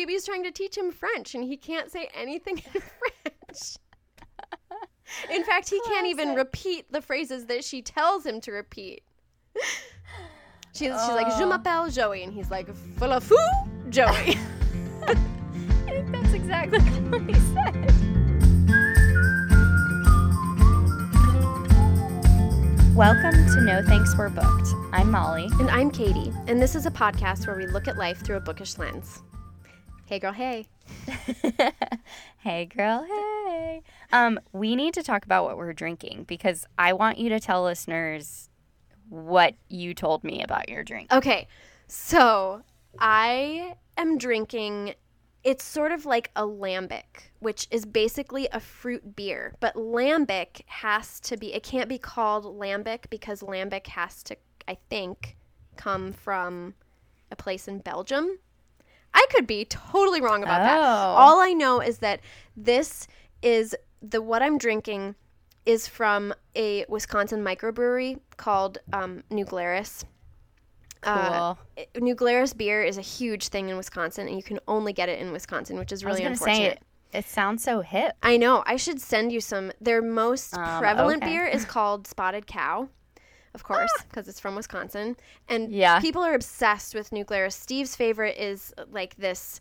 [0.00, 3.76] Phoebe's trying to teach him French and he can't say anything in French.
[5.30, 9.02] In fact, he can't even repeat the phrases that she tells him to repeat.
[10.72, 11.50] She's, she's like, Je Oh.
[11.50, 12.22] m'appelle Joey.
[12.22, 12.68] And he's like,
[12.98, 13.36] Falafu
[13.90, 14.06] Joey.
[15.06, 15.14] I
[15.86, 17.86] think that's exactly what he said.
[22.96, 24.68] Welcome to No Thanks We're Booked.
[24.94, 25.50] I'm Mollie.
[25.60, 26.32] and I'm Katie.
[26.46, 29.20] And this is a podcast where we look at life through a bookish lens.
[30.10, 30.66] Hey, girl, hey.
[32.38, 33.80] hey girl, hey.
[34.10, 37.62] Um, we need to talk about what we're drinking because I want you to tell
[37.62, 38.50] listeners
[39.08, 41.12] what you told me about your drink.
[41.12, 41.46] Okay,
[41.86, 42.62] so
[42.98, 44.94] I am drinking.
[45.44, 49.54] It's sort of like a lambic, which is basically a fruit beer.
[49.60, 54.76] But lambic has to be, it can't be called lambic because lambic has to, I
[54.88, 55.36] think,
[55.76, 56.74] come from
[57.30, 58.40] a place in Belgium.
[59.14, 60.78] I could be totally wrong about that.
[60.80, 60.82] Oh.
[60.84, 62.20] All I know is that
[62.56, 63.06] this
[63.42, 65.14] is the what I'm drinking
[65.66, 70.04] is from a Wisconsin microbrewery called um, New Glarus.
[71.02, 71.58] Uh, Cool.
[72.02, 75.18] New Glarus beer is a huge thing in Wisconsin, and you can only get it
[75.18, 76.56] in Wisconsin, which is really unfortunate.
[76.56, 76.82] say it.
[77.12, 78.16] It sounds so hip.
[78.22, 78.62] I know.
[78.66, 79.72] I should send you some.
[79.80, 81.32] Their most Um, prevalent okay.
[81.32, 82.88] beer is called Spotted Cow,
[83.54, 85.16] of course, because it's from Wisconsin.
[85.48, 86.00] And Yeah.
[86.00, 87.54] people are obsessed with New Glarus.
[87.56, 89.60] Steve's favorite is uh, like this.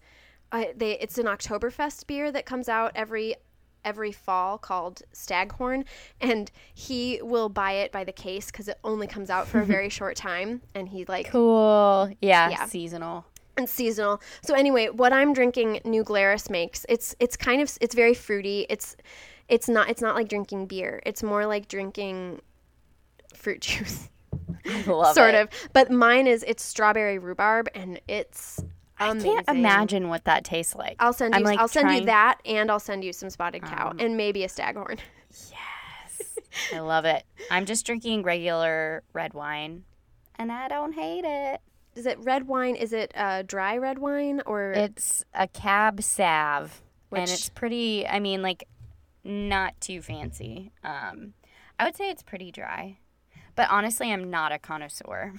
[0.52, 3.36] Uh, they it's an Oktoberfest beer that comes out every
[3.86, 5.86] every fall called Staghorn,
[6.20, 9.66] and he will buy it by the case because it only comes out for a
[9.66, 12.10] very short time, and he like Cool.
[12.22, 12.66] Yeah, Yeah.
[12.66, 13.26] seasonal.
[13.58, 14.22] and seasonal.
[14.42, 18.66] So anyway, what I'm drinking New Glarus makes it's it's kind of it's very fruity.
[18.70, 18.96] It's
[19.48, 21.02] it's not it's not like drinking beer.
[21.06, 22.42] It's more like drinking
[23.40, 24.10] fruit juice,
[24.66, 25.42] I love sort it.
[25.42, 25.50] of.
[25.74, 28.62] But mine is it's strawberry rhubarb and it's
[29.00, 30.98] I can't imagine what that tastes like.
[31.00, 31.42] I'll send you.
[31.44, 34.44] like, I'll send you that, and I'll send you some spotted cow, Um, and maybe
[34.44, 34.98] a staghorn.
[35.32, 36.38] Yes.
[36.76, 37.24] I love it.
[37.50, 39.86] I'm just drinking regular red wine,
[40.36, 41.62] and I don't hate it.
[41.96, 42.76] Is it red wine?
[42.76, 46.82] Is it uh, dry red wine or It's a cab sav,
[47.12, 48.06] and Which- it's pretty.
[48.06, 48.66] I mean, like,
[49.24, 50.74] not too fancy.
[50.84, 51.34] Um,
[51.80, 52.98] I would say it's pretty dry,
[53.60, 55.34] but honestly, I'm not a connoisseur.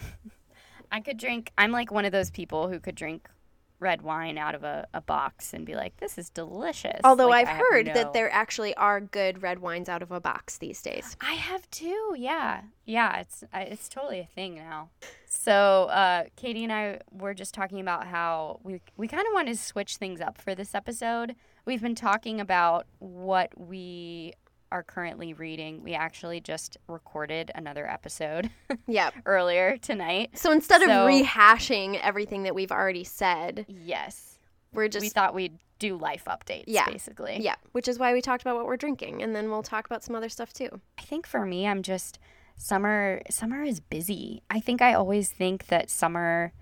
[0.92, 1.52] I could drink.
[1.56, 3.30] I'm like one of those people who could drink
[3.78, 7.48] red wine out of a, a box and be like, "This is delicious." Although Like,
[7.48, 10.82] I've heard no- that there actually are good red wines out of a box these
[10.82, 11.16] days.
[11.22, 12.14] I have too.
[12.14, 13.20] Yeah, yeah.
[13.20, 14.90] It's it's totally a thing now.
[15.24, 19.56] So uh, Katie and I were just talking about how we we kind of wanted
[19.56, 21.36] to switch things up for this episode.
[21.64, 24.34] We've been talking about what we
[24.72, 25.82] are currently reading.
[25.82, 28.50] We actually just recorded another episode
[28.86, 29.10] Yeah.
[29.26, 30.30] earlier tonight.
[30.38, 34.38] So instead of rehashing everything that we've already said, Yes,
[34.72, 36.64] we're just we thought we'd do life updates.
[36.66, 36.84] Yeah.
[36.86, 37.38] basically.
[37.40, 40.04] yeah, which is why we talked about what we're drinking, and then we'll talk about
[40.04, 40.80] some other stuff too.
[40.98, 42.18] I think for me, I'm just
[42.56, 43.22] summer.
[43.30, 44.42] Summer is busy.
[44.50, 46.52] I think I always think that summer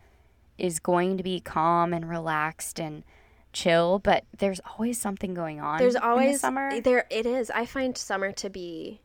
[0.57, 3.05] is going to be calm and relaxed and
[3.63, 5.79] chill, but there's always something going on.
[5.79, 6.81] There's in the always summer.
[6.81, 7.07] there.
[7.11, 7.51] It is.
[7.51, 9.01] I find summer to be.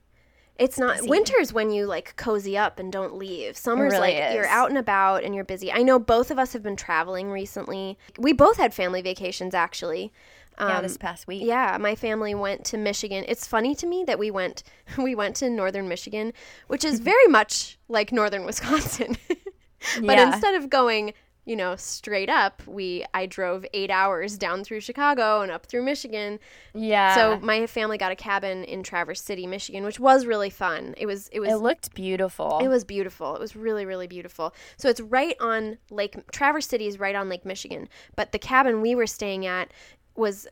[0.59, 1.09] It's not Busy.
[1.09, 3.57] winter's when you like cozy up and don't leave.
[3.57, 5.71] Summer's really like you're out and about and you're busy.
[5.71, 7.97] I know both of us have been traveling recently.
[8.19, 10.13] We both had family vacations actually.
[10.59, 11.41] yeah, Um, this past week.
[11.43, 13.25] Yeah, my family went to Michigan.
[13.27, 14.61] It's funny to me that we went
[14.99, 16.33] we went to northern Michigan,
[16.67, 19.17] which is very much like northern Wisconsin.
[19.27, 20.31] but Yeah.
[20.31, 21.13] instead of going,
[21.45, 25.83] you know, straight up, we I drove 8 hours down through Chicago and up through
[25.83, 26.39] Michigan.
[26.73, 27.15] yeah.
[27.15, 30.93] So my family got a cabin in Traverse City, Michigan, which was really fun.
[30.97, 32.59] It was it was it looked beautiful.
[32.61, 33.35] it was beautiful.
[33.35, 34.53] It was really, really beautiful.
[34.77, 38.81] So it's right on Lake Traverse City is right on Lake Michigan, but the cabin
[38.81, 39.71] we were staying at
[40.15, 40.47] was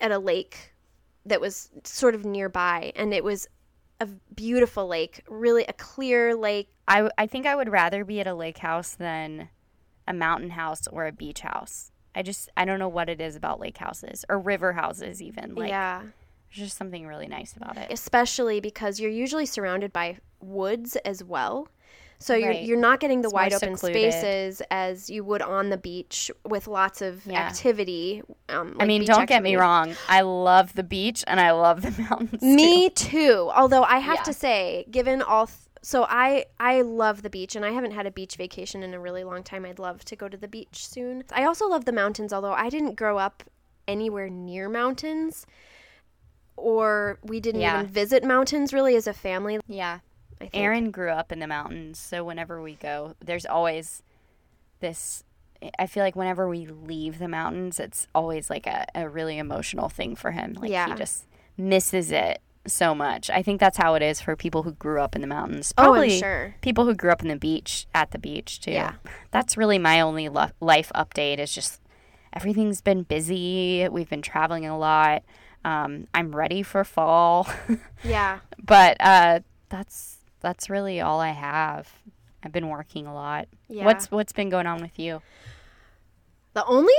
[0.00, 0.74] at a lake
[1.24, 3.48] that was sort of nearby, and it was
[4.00, 6.68] a beautiful lake, really a clear lake.
[6.86, 9.48] I I think I would rather be at a lake house than
[10.06, 11.90] a mountain house or a beach house.
[12.14, 15.54] I just I don't know what it is about lake houses or river houses even.
[15.54, 17.88] Like yeah, there's just something really nice about it.
[17.90, 21.68] especially because you're usually surrounded by woods as well.
[22.20, 24.12] So you're, you're not getting the It's wide open secluded.
[24.12, 27.40] spaces as you would on the beach with lots of Yeah.
[27.48, 28.22] activity.
[28.48, 29.94] Um, I mean, don't get me wrong.
[30.08, 32.40] I love the beach and I love the mountains.
[32.40, 33.08] Me too.
[33.10, 33.50] too.
[33.54, 34.22] Although I have Yeah.
[34.22, 35.50] to say, given all,
[35.84, 38.98] so I I love the beach, and I haven't had a beach vacation in a
[38.98, 39.64] really long time.
[39.66, 41.22] I'd love to go to the beach soon.
[41.30, 43.42] I also love the mountains, although I didn't grow up
[43.86, 45.46] anywhere near mountains,
[46.56, 47.80] or we didn't Yeah.
[47.80, 49.60] even visit mountains really as a family.
[49.66, 49.98] Yeah.
[50.40, 50.56] I think.
[50.56, 54.02] Aaron grew up in the mountains, so whenever we go, there's always
[54.80, 55.22] this
[55.78, 59.88] I feel like whenever we leave the mountains, it's always like a, a really emotional
[59.88, 60.52] thing for him.
[60.54, 60.88] Like Yeah.
[60.88, 61.26] he just
[61.56, 63.30] misses it so much.
[63.30, 65.72] I think that's how it is for people who grew up in the mountains.
[65.76, 66.54] Oh, I'm sure.
[66.62, 68.72] people who grew up in the beach at the beach too.
[68.72, 68.94] Yeah.
[69.30, 71.80] That's really my only lo- life update is just
[72.32, 73.86] everything's been busy.
[73.90, 75.22] We've been traveling a lot.
[75.64, 77.48] Um, I'm ready for fall,
[78.04, 78.40] Yeah.
[78.62, 79.40] but uh,
[79.70, 81.90] that's that's really all I have.
[82.42, 83.48] I've been working a lot.
[83.68, 83.86] Yeah.
[83.86, 85.22] What's what's been going on with you?
[86.52, 86.92] The only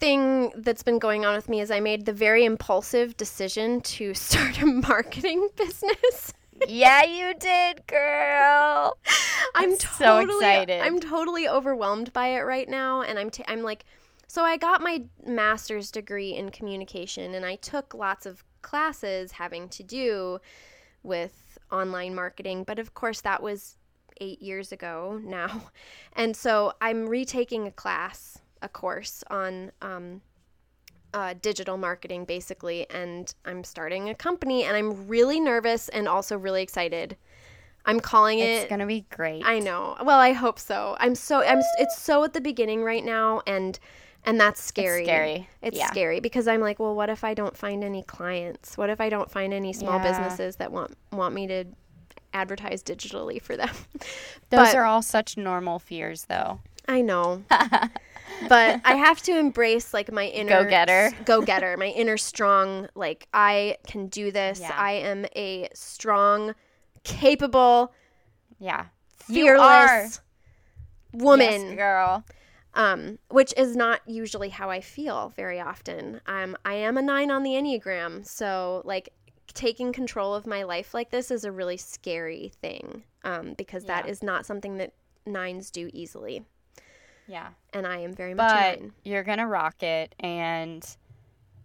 [0.00, 4.14] thing that's been going on with me is I made the very impulsive decision to
[4.14, 6.32] start a marketing business.
[6.66, 8.96] yeah, you did, girl.
[9.54, 10.80] I'm I'm so totally, excited.
[10.80, 13.84] I'm totally overwhelmed by it right now, and I'm t- I'm like,
[14.26, 19.68] so I got my master's degree in communication, and I took lots of classes having
[19.70, 20.38] to do
[21.02, 23.76] with online marketing, but of course that was
[24.20, 25.70] eight years ago now,
[26.14, 29.72] and so I'm retaking a class, a course on.
[29.82, 30.22] Um,
[31.14, 36.36] uh, digital marketing basically and i'm starting a company and i'm really nervous and also
[36.36, 37.16] really excited
[37.86, 39.42] i'm calling it It's gonna be great.
[39.42, 39.96] I know.
[40.04, 40.98] Well, I hope so.
[41.00, 43.78] I'm so I'm it's so at the beginning right now and
[44.26, 45.04] and that's scary.
[45.04, 45.48] scary.
[45.62, 45.86] It's Yeah.
[45.86, 48.76] scary because I'm like, well, what if I don't find any clients?
[48.76, 50.02] What if I don't find any small Yeah.
[50.10, 51.64] businesses that want want me to
[52.34, 53.70] advertise digitally for them?
[54.50, 56.60] Those but- are all such normal fears, though.
[56.86, 57.44] I know.
[58.48, 61.12] but I have to embrace like my inner Go-getter.
[61.24, 64.60] Go getter, my inner strong like I can do this.
[64.60, 64.74] Yeah.
[64.76, 66.54] I am a strong,
[67.04, 67.92] capable,
[68.58, 68.86] Yeah,
[69.16, 70.20] fearless
[71.12, 71.62] woman.
[71.68, 72.24] Yes, girl.
[72.74, 76.20] um, which is not usually how I feel very often.
[76.26, 79.10] Um, I am a nine on the Enneagram, so like
[79.54, 84.04] taking control of my life like this is a really scary thing um, because that
[84.04, 84.10] Yeah.
[84.10, 84.92] is not something that
[85.26, 86.44] nines do easily,
[87.28, 87.48] Yeah.
[87.72, 90.84] and I am very much but you're gonna rock it and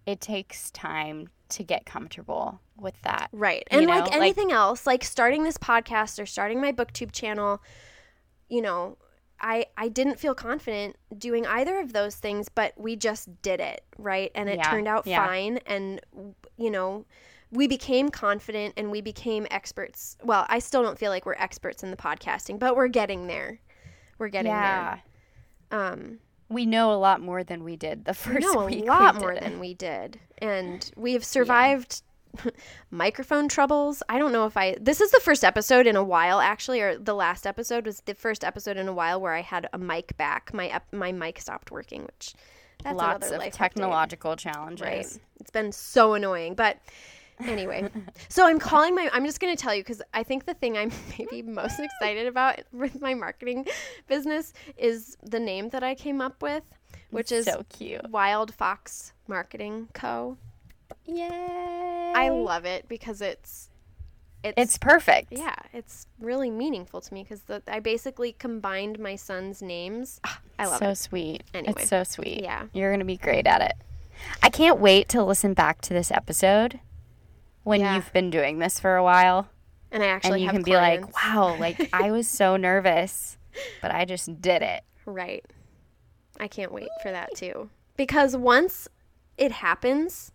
[0.05, 3.65] it takes time to get comfortable with that Right.
[3.71, 7.61] And know, like like- anything else, like starting this podcast or starting my booktube channel,
[8.49, 8.97] you know,
[9.39, 13.83] I I didn't feel confident doing either of those things, but we just did it,
[13.97, 14.31] right?
[14.35, 15.25] And it Yeah, turned out yeah.
[15.25, 16.01] fine and
[16.57, 17.05] you know,
[17.51, 20.17] we became confident and we became experts.
[20.23, 23.59] Well, I still don't feel like we're experts in the podcasting, but we're getting there.
[24.17, 25.03] We're getting yeah there.
[25.73, 28.83] Um we know a lot more than we did the we first know a week
[28.83, 29.41] we lot did more it.
[29.41, 30.19] than we did.
[30.37, 32.01] And we have survived
[32.91, 34.01] microphone troubles.
[34.09, 36.97] I don't know if i this is the first episode in a while actually or
[36.97, 40.15] the last episode was the first episode in a while where i had a mic
[40.17, 40.53] back.
[40.53, 42.33] My ep- my mic stopped working which
[42.83, 44.85] that's lots of life update, technological challenges.
[44.85, 45.19] Right.
[45.39, 46.55] It's been so annoying.
[46.55, 46.79] But
[47.39, 47.89] anyway
[48.29, 50.77] so i'm calling my i'm just going to tell you because i think the thing
[50.77, 53.65] i'm maybe most excited about with my marketing
[54.07, 56.63] business is the name that i came up with
[57.11, 60.37] which is so cute Wild Fox Marketing Co.
[61.05, 63.69] yay I love it because it's
[64.43, 69.61] it's, it's perfect yeah, it's really meaningful to me because I basically combined my son's
[69.61, 70.19] names.
[70.25, 70.95] Ah, I love so it.
[70.95, 71.73] So sweet Anyway.
[71.77, 72.65] it's so sweet Yeah.
[72.73, 73.73] you're gonna be great at it
[74.41, 76.79] i can't wait to listen back to this episode
[77.63, 77.95] when Yeah.
[77.95, 79.47] you've been doing this for a while
[79.91, 83.37] And I actually and you can be like wow like i was so nervous
[83.81, 85.45] but i just did it right.
[86.39, 88.87] I can't wait for that too because once
[89.37, 90.31] it happens,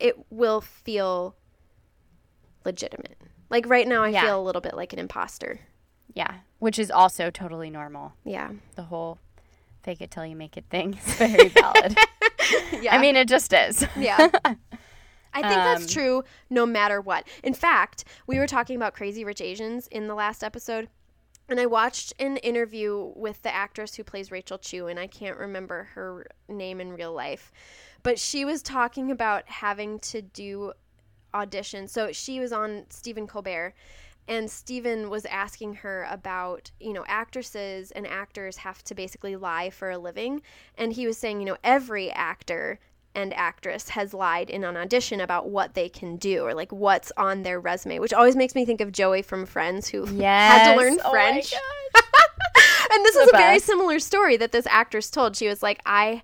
[0.00, 1.34] it will feel
[2.64, 3.16] legitimate.
[3.50, 4.22] Like right now, I Yeah.
[4.22, 5.60] feel a little bit like an imposter.
[6.14, 8.50] yeah which is also totally normal Yeah.
[8.74, 9.18] the whole
[9.82, 11.96] fake it till you make it thing is very valid
[12.80, 12.94] yeah.
[12.94, 14.28] i mean it just is Yeah.
[15.32, 17.26] I think that's Um, true no matter what.
[17.42, 20.88] In fact, we were talking about Crazy Rich Asians in the last episode,
[21.48, 25.38] and I watched an interview with the actress who plays Rachel Chu, and I can't
[25.38, 27.52] remember her name in real life.
[28.02, 30.72] But she was talking about having to do
[31.34, 31.90] auditions.
[31.90, 33.74] So she was on Stephen Colbert,
[34.26, 39.70] and Stephen was asking her about, you know, actresses and actors have to basically lie
[39.70, 40.42] for a living.
[40.76, 42.78] And he was saying, you know, every actor
[43.18, 47.10] and actress has lied in an audition about what they can do or like what's
[47.16, 50.72] on their resume, which always makes me think of Joey from Friends who yes had
[50.72, 51.50] to learn Oh my French.
[51.50, 51.60] gosh.
[52.92, 55.34] and this The is a very similar story that this actress told.
[55.36, 56.22] She was like, I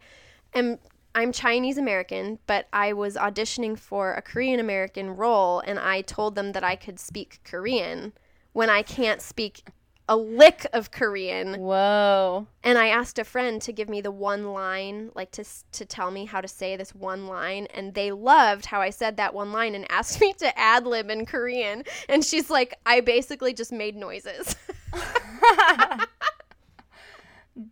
[0.55, 0.79] am
[1.17, 6.37] I'm Chinese American, but I was auditioning for a Korean American role and I told
[6.37, 8.13] them that I could speak Korean
[8.53, 9.65] when I can't speak
[10.09, 11.61] a lick of Korean.
[11.61, 15.85] whoa And I asked a friend to give me the one line, like to to
[15.85, 19.35] tell me how to say this one line, and they loved how I said that
[19.35, 21.85] one line and asked me to ad lib in Korean.
[22.09, 24.57] And she's like, I basically just made noises.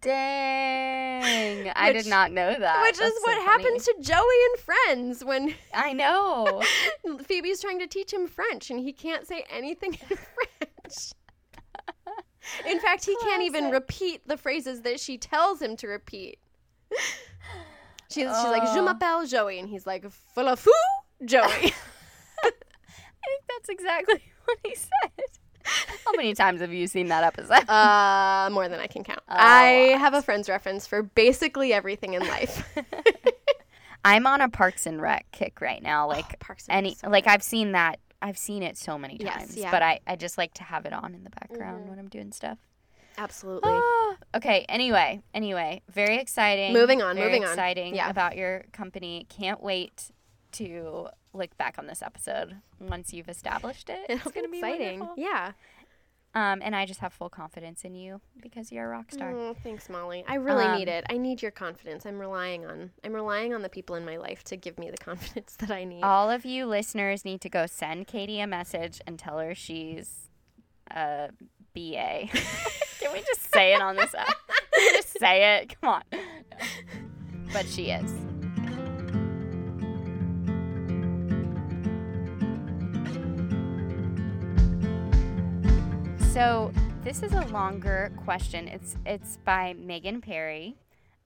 [0.01, 1.73] Dang.
[1.75, 2.83] I did not know that.
[2.83, 4.17] Which is That's so what happens to Joey
[4.51, 6.63] and Friends when I know.
[7.25, 11.13] Phoebe's trying to teach him French and he can't say anything in French.
[12.69, 16.39] In fact, he can't even repeat the phrases that she tells him to repeat.
[18.11, 18.87] She's, she's like, Je Oh.
[18.87, 18.93] Uh.
[18.95, 19.59] m'appelle Joey.
[19.59, 20.05] And he's like,
[20.37, 20.69] Falafu
[21.25, 21.43] Joey.
[22.45, 22.51] I
[23.25, 25.25] think that's exactly what he said.
[26.05, 27.69] How many times have you seen that episode?
[27.71, 29.21] uh, more than I can count.
[29.29, 32.69] I have a Friends reference for basically everything in life.
[34.05, 36.09] I'm on a Parks and Rec kick right now.
[36.09, 37.27] Like Parks and any, Rec, so like.
[37.29, 38.01] I've seen that.
[38.23, 39.57] I've seen it so many Yes, times.
[39.57, 39.71] yeah.
[39.71, 41.89] But I, I just like to have it on in the background Mhm.
[41.89, 42.59] when I'm doing stuff.
[43.19, 43.71] Absolutely.
[43.75, 44.65] Ah, okay.
[44.69, 46.73] Anyway, anyway, very exciting.
[46.73, 47.51] Moving on, Very moving on.
[47.51, 48.09] exciting Yeah.
[48.09, 49.27] about your company.
[49.29, 50.11] Can't wait
[50.53, 54.01] to look back on this episode once you've established it.
[54.09, 55.01] It's It'll gonna be exciting.
[55.01, 55.23] wonderful.
[55.23, 55.53] Yeah.
[56.35, 59.33] Um, and I just have full confidence in you because you're a rock star.
[59.33, 60.25] Mm, thanks, Mollie.
[60.27, 61.05] I really Um, need it.
[61.11, 62.07] I need your confidence.
[62.07, 64.97] I'm relying on I'm relying on the people in my life to give me the
[65.05, 66.03] confidence that I need.
[66.03, 70.31] All of you listeners need to go send Katie a message and tell her she's
[70.91, 71.29] a
[71.75, 72.29] BA.
[73.01, 74.35] Can we just say it on this app?
[74.49, 75.79] Can we just say it?
[75.81, 76.03] Come on.
[77.53, 78.11] But she is.
[86.33, 86.73] So
[87.05, 88.67] this is a longer question.
[88.67, 90.79] It's it's by Megan Perry,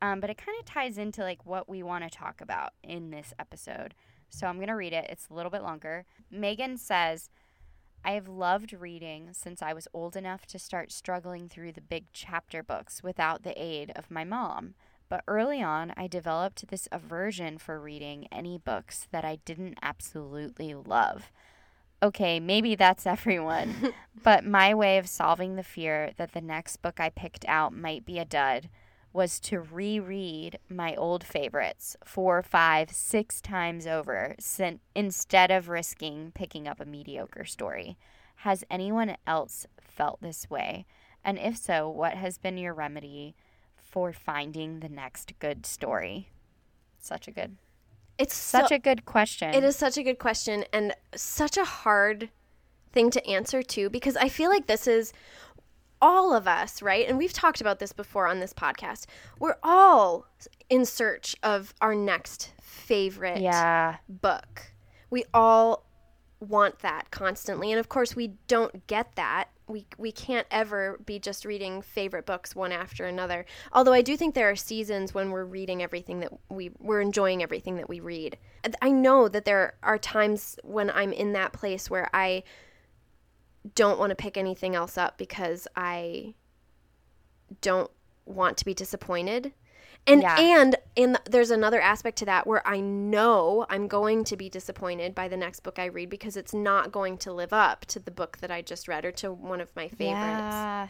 [0.02, 3.10] um, but it kind of ties into like what we want to talk about in
[3.10, 3.94] this episode.
[4.30, 5.06] So I'm gonna read it.
[5.08, 6.06] It's a little bit longer.
[6.28, 7.30] Megan says,
[8.04, 12.06] "I have loved reading since I was old enough to start struggling through the big
[12.12, 14.75] chapter books without the aid of my mom."
[15.08, 20.75] But early on, I developed this aversion for reading any books that I didn't absolutely
[20.75, 21.30] love.
[22.02, 23.92] Okay, maybe that's everyone.
[24.22, 28.04] But my way of solving the fear that the next book I picked out might
[28.04, 28.68] be a dud
[29.12, 36.32] was to reread my old favorites four, five, six times over sin- instead of risking
[36.34, 37.96] picking up a mediocre story.
[38.36, 40.86] Has anyone else felt this way?
[41.24, 43.36] And if so, what has been your remedy
[43.76, 46.30] for finding the next good story?
[46.98, 47.56] Such a good,
[48.18, 49.54] it's such so, a good question.
[49.54, 52.30] It is such a good question and such a hard
[52.92, 55.12] thing to answer too because I feel like this is
[56.00, 57.08] all of us, right?
[57.08, 59.06] And we've talked about this before on this podcast.
[59.38, 60.26] We're all
[60.68, 63.96] in search of our next favorite Yeah.
[64.08, 64.73] book.
[65.11, 65.85] We all
[66.40, 67.70] want that constantly.
[67.73, 69.49] And of course, we don't get that.
[69.68, 73.46] We, we can't ever be just reading favorite books one after another.
[73.73, 77.42] Although I do think there are seasons when we're reading everything that we we're enjoying
[77.42, 78.38] everything that we read.
[78.80, 82.44] I know that there are times when I'm in that place where I
[83.75, 86.35] don't want to pick anything else up because I
[87.61, 87.90] don't
[88.25, 89.52] want to be disappointed.
[90.06, 90.36] And Yeah.
[90.38, 95.14] and and there's another aspect to that where I know I'm going to be disappointed
[95.14, 98.10] by the next book I read because it's not going to live up to the
[98.10, 100.54] book that I just read or to one of my favorites.
[100.54, 100.88] Yeah.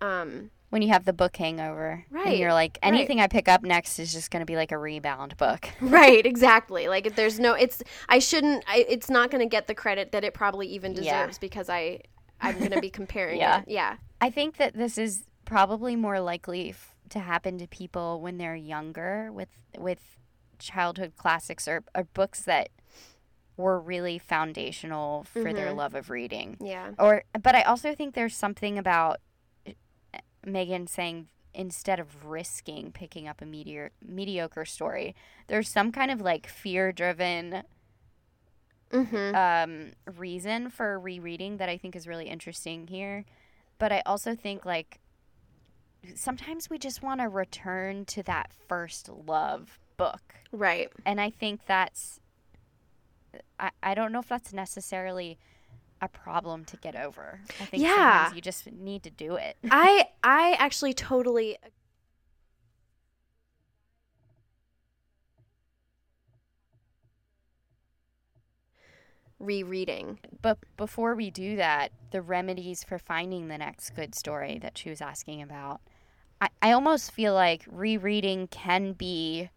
[0.00, 3.62] Um when you have the book hangover and Right, you're like anything i pick up
[3.62, 6.88] next is just going to be like a rebound book right, exactly.
[6.88, 10.10] Like if there's no it's I shouldn't I, it's not going to get the credit
[10.12, 11.20] that it probably even Yeah.
[11.22, 12.00] deserves because I
[12.40, 13.60] I'm going to be comparing Yeah.
[13.60, 13.68] it.
[13.68, 13.96] Yeah.
[14.20, 18.56] i think that this is probably more likely f- to happen to people when they're
[18.56, 19.48] younger with
[19.78, 20.18] with
[20.58, 22.68] childhood classics or, or books that
[23.56, 25.76] were really foundational for their Mhm.
[25.76, 26.92] love of reading Yeah.
[26.98, 29.20] or but i also think there's something about
[29.66, 29.72] uh,
[30.44, 35.14] megan saying instead of risking picking up a meteor, mediocre story
[35.46, 37.62] there's some kind of like fear driven
[38.92, 39.34] Mhm.
[39.34, 43.24] um, reason for rereading that I think is really interesting here.
[43.78, 45.00] But I also think like
[46.14, 50.34] sometimes we just want to return to that first love book.
[50.52, 50.90] Right.
[51.04, 52.20] And I think that's,
[53.58, 55.38] I, I don't know if that's necessarily
[56.00, 57.40] a problem to get over.
[57.60, 57.94] I think Yeah.
[57.94, 59.56] sometimes you just need to do it.
[59.70, 61.56] I I actually totally
[69.38, 70.18] rereading.
[70.42, 74.90] But before we do that, the remedies for finding the next good story that she
[74.90, 75.80] was asking about,
[76.40, 79.50] I, I almost feel like rereading can be,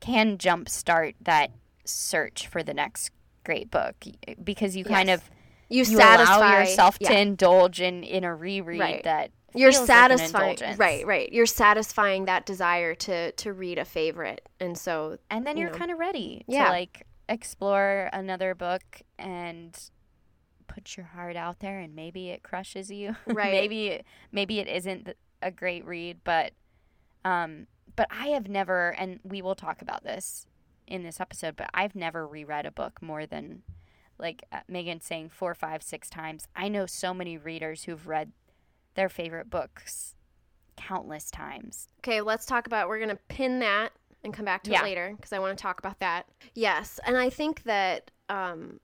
[0.00, 1.50] can jumpstart that
[1.84, 3.10] search for the next
[3.44, 3.96] great book
[4.44, 5.22] because you kind of
[5.68, 7.08] You, you satisfy allow yourself yeah.
[7.08, 9.02] to indulge in, in a reread Right.
[9.04, 9.88] that You're feels
[10.34, 11.32] like right, right.
[11.32, 14.46] You're satisfying that desire to to read a favorite.
[14.60, 16.66] And so and then you you're kind of ready Yeah.
[16.66, 18.82] to like explore another book
[19.18, 19.76] and
[20.66, 23.52] put your heart out there and maybe it crushes you Right.
[23.52, 25.08] maybe maybe it isn't
[25.42, 26.52] a great read, but
[27.24, 27.66] um,
[27.96, 30.46] but I have never, and we will talk about this
[30.86, 33.62] in this episode, but I've never reread a book more than
[34.18, 36.46] like uh, Megan saying four, five, six times.
[36.56, 38.32] I know so many readers who've read
[38.94, 40.14] their favorite books
[40.76, 41.88] countless times.
[42.00, 42.88] Okay, let's talk about.
[42.88, 43.90] We're gonna pin that
[44.24, 44.80] and come back to Yeah.
[44.80, 46.26] it later because I want to talk about that.
[46.54, 48.80] Yes, and I think that um,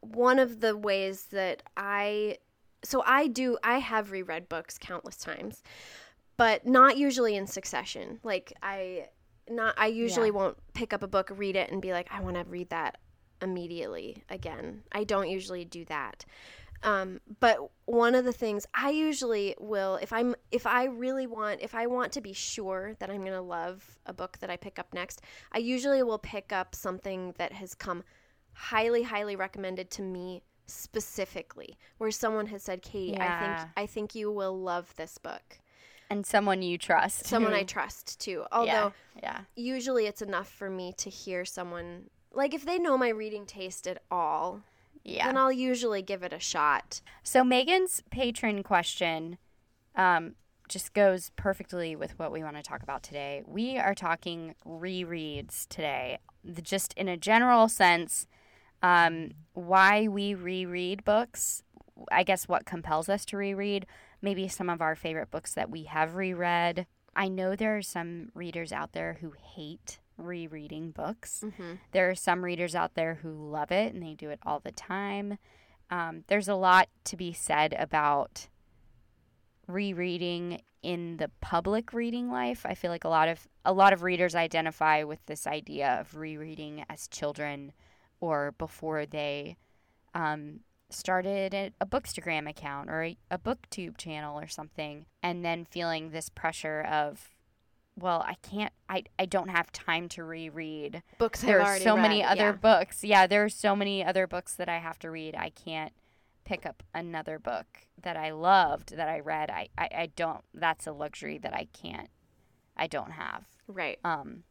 [0.00, 2.38] one of the ways that I,
[2.82, 5.62] so I do, I have reread books countless times,
[6.36, 8.20] but not usually in succession.
[8.22, 9.08] Like I,
[9.48, 10.34] not I usually Yeah.
[10.34, 12.98] won't pick up a book, read it, and be like, I want to read that
[13.42, 14.82] immediately again.
[14.92, 16.24] I don't usually do that.
[16.82, 21.60] Um, but one of the things I usually will, if I'm, if I really want,
[21.60, 24.56] if I want to be sure that I'm going to love a book that I
[24.56, 25.20] pick up next,
[25.52, 28.02] I usually will pick up something that has come
[28.54, 34.14] highly, highly recommended to me specifically, where someone has said, Katie, I think, I think
[34.14, 35.58] you will love this book.
[36.08, 37.26] And someone you trust.
[37.26, 38.44] Someone I trust too.
[38.50, 38.90] Although yeah,
[39.22, 39.40] yeah.
[39.54, 43.86] usually it's enough for me to hear someone, like if they know my reading taste
[43.86, 44.60] at all,
[45.04, 45.26] Yeah.
[45.26, 47.00] then I'll usually give it a shot.
[47.22, 49.38] So Megan's patron question
[49.94, 50.34] um,
[50.68, 53.42] just goes perfectly with what we want to talk about today.
[53.46, 58.26] We are talking rereads today, The- just in a general sense,
[58.82, 61.62] um, why we reread books.
[62.10, 63.86] I guess what compels us to reread.
[64.22, 66.86] Maybe some of our favorite books that we have reread.
[67.14, 71.42] I know there are some readers out there who hate rereading books.
[71.44, 71.74] Mm-hmm.
[71.92, 74.72] There are some readers out there who love it and they do it all the
[74.72, 75.38] time.
[75.90, 78.48] Um, there's a lot to be said about
[79.66, 82.64] rereading in the public reading life.
[82.64, 86.16] I feel like a lot of a lot of readers identify with this idea of
[86.16, 87.72] rereading as children
[88.20, 89.56] or before they
[90.14, 90.60] um,
[90.90, 96.10] started a, a bookstagram account or a, a booktube channel or something and then feeling
[96.10, 97.30] this pressure of
[97.96, 102.24] well i can't i, I don't have time to reread Books there are so many
[102.24, 102.52] other yeah.
[102.52, 103.04] books.
[103.04, 105.34] Yeah, there are so many other books that I have to read.
[105.34, 105.92] I can't
[106.44, 107.66] pick up another book
[108.02, 109.50] that I loved that I read.
[109.50, 112.08] I, I, I don't that's a luxury that I can't
[112.76, 113.44] I don't have.
[113.68, 113.98] Right.
[114.04, 114.44] Um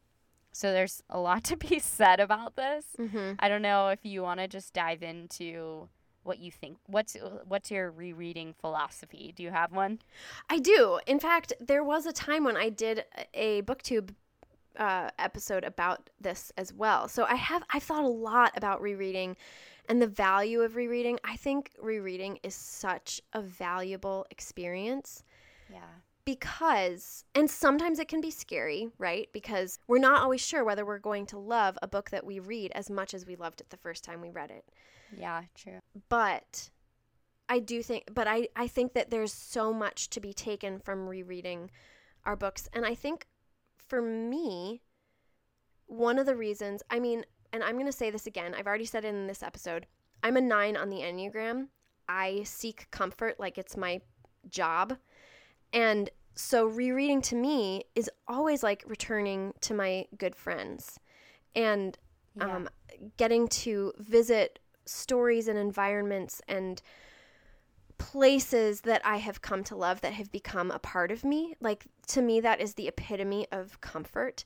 [0.52, 2.86] so there's a lot to be said about this.
[2.98, 3.32] Mm-hmm.
[3.38, 5.88] I don't know if you want to just dive into
[6.22, 6.76] what you think.
[6.86, 9.32] What's what's your rereading philosophy?
[9.34, 10.00] Do you have one?
[10.48, 11.00] I do.
[11.06, 14.10] In fact, there was a time when I did a booktube
[14.76, 17.08] uh, episode about this as well.
[17.08, 19.36] So I have I've thought a lot about rereading
[19.88, 21.18] and the value of rereading.
[21.24, 25.24] I think rereading is such a valuable experience
[25.70, 25.78] Yeah.
[26.24, 29.28] Because and sometimes it can be scary, right?
[29.32, 32.72] Because we're not always sure whether we're going to love a book that we read
[32.74, 34.64] as much as we loved it the first time we read it.
[35.16, 35.80] Yeah, true.
[36.08, 36.70] but
[37.48, 41.08] I do think but I I think that there's so much to be taken from
[41.08, 41.70] rereading
[42.24, 43.26] our books and I think
[43.88, 44.82] for me
[45.86, 48.84] one of the reasons I mean and I'm going to say this again I've already
[48.84, 49.86] said it in this episode
[50.22, 51.68] I'm a 9 on the Enneagram
[52.08, 54.00] I seek comfort like it's my
[54.48, 54.96] job
[55.72, 60.98] and so rereading to me is always like returning to my good friends
[61.54, 61.98] and
[62.34, 62.56] Yeah.
[62.56, 62.68] um,
[63.16, 66.80] getting to visit stories and environments and
[67.98, 71.54] places that I have come to love that have become a part of me.
[71.60, 74.44] Like, to me, that is the epitome of comfort.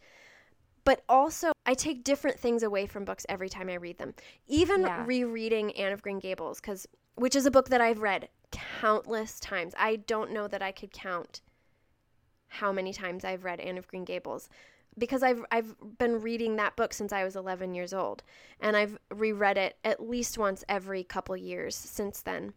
[0.84, 4.14] But also, I take different things away from books every time I read them.
[4.46, 5.04] Even Yeah.
[5.06, 8.28] rereading Anne of Green Gables, because which is a book that I've read
[8.80, 9.74] countless times.
[9.78, 11.40] I don't know that I could count
[12.48, 14.48] how many times I've read Anne of Green Gables
[14.96, 18.22] because I've I've been reading that book since I was 11 years old
[18.60, 22.54] and I've reread it at least once every couple years since then.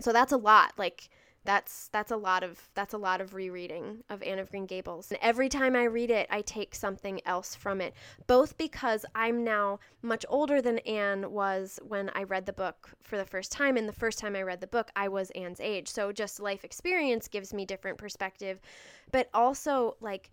[0.00, 0.72] So that's a lot.
[0.76, 1.08] Like
[1.44, 5.10] that's that's a lot of that's a lot of rereading of Anne of Green Gables.
[5.10, 7.94] And every time I read it, I take something else from it.
[8.26, 13.16] Both because I'm now much older than Anne was when I read the book for
[13.16, 15.88] the first time and the first time I read the book, I was Anne's age.
[15.88, 18.60] So just life experience gives me different perspective,
[19.10, 20.30] but also like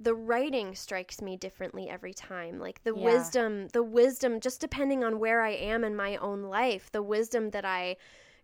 [0.00, 3.04] the writing strikes me differently every time like the Yeah.
[3.04, 7.50] wisdom the wisdom just depending on where i am in my own life the wisdom
[7.50, 7.96] that i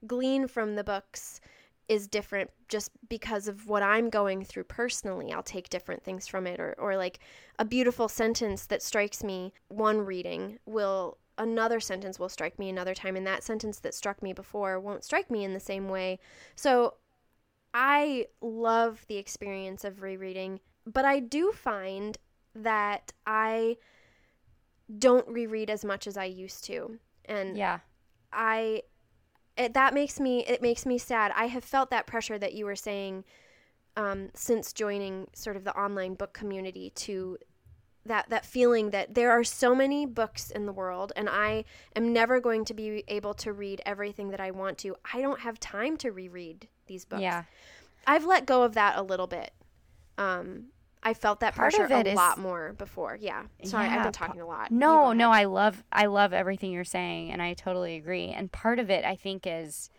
[0.04, 1.40] glean from the books
[1.88, 6.46] is different just because of what i'm going through personally i'll take different things from
[6.46, 7.18] it or, or like
[7.58, 12.94] a beautiful sentence that strikes me one reading will another sentence will strike me another
[12.94, 16.18] time and that sentence that struck me before won't strike me in the same way
[16.54, 16.94] so
[17.74, 22.16] I love the experience of rereading, but I do find
[22.54, 23.78] that I
[24.96, 27.00] don't reread as much as I used to.
[27.24, 27.80] And Yeah.
[28.32, 28.84] I
[29.56, 31.32] it, that makes me it makes me sad.
[31.34, 33.24] I have felt that pressure that you were saying
[33.96, 37.38] um, since joining sort of the online book community to
[38.06, 41.64] that that feeling that there are so many books in the world and I
[41.96, 44.96] am never going to be able to read everything that I want to.
[45.12, 47.22] I don't have time to reread these books.
[47.22, 47.44] Yeah.
[48.06, 49.52] I've let go of that a little bit.
[50.18, 50.66] Um,
[51.06, 53.16] I felt that Part pressure of it a is- lot more before.
[53.20, 53.44] Yeah.
[53.64, 54.70] Sorry, I've been talking a lot.
[54.70, 55.30] No, no.
[55.30, 58.28] I love I love everything you're saying and I totally agree.
[58.30, 59.90] And part of it I think is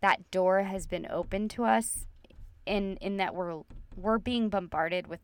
[0.00, 2.06] that door has been open to us
[2.64, 3.60] in in that we're
[3.94, 5.20] we're being bombarded with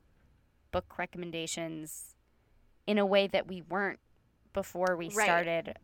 [0.73, 2.15] book recommendations
[2.87, 3.99] in a way that we weren't
[4.53, 5.25] before we Right.
[5.25, 5.79] started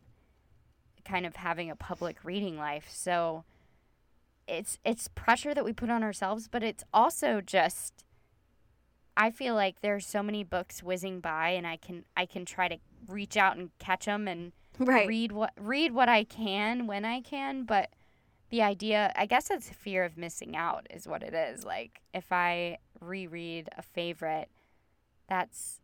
[1.05, 2.87] kind of having a public reading life.
[2.91, 3.43] So
[4.47, 8.03] it's it's pressure that we put on ourselves, but it's also just
[9.19, 12.69] I feel like there's so many books whizzing by, and I can I can try
[12.69, 12.77] to
[13.07, 15.05] reach out and catch them and Right.
[15.07, 17.63] read what read what I can when I can.
[17.65, 17.89] But
[18.49, 21.65] the idea, I guess, it's fear of missing out is what it is.
[21.65, 24.49] Like if I reread a favorite,
[25.27, 25.81] that's